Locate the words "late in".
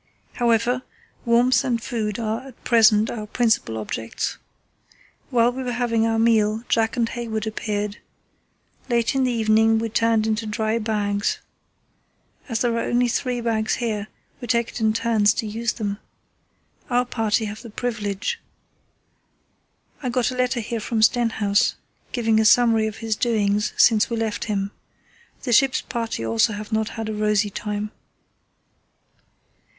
8.89-9.25